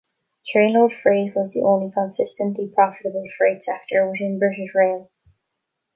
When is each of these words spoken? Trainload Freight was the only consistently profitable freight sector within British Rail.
Trainload 0.47 0.95
Freight 0.95 1.35
was 1.35 1.53
the 1.53 1.61
only 1.61 1.91
consistently 1.91 2.67
profitable 2.67 3.27
freight 3.37 3.63
sector 3.63 4.09
within 4.09 4.39
British 4.39 4.73
Rail. 4.73 5.11